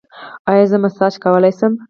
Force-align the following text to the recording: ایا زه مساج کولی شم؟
ایا 0.49 0.65
زه 0.71 0.77
مساج 0.83 1.13
کولی 1.23 1.51
شم؟ 1.57 1.73